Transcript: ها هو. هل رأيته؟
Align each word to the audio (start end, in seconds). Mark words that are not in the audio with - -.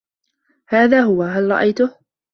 ها 0.69 0.99
هو. 1.01 1.23
هل 1.23 1.51
رأيته؟ 1.51 1.95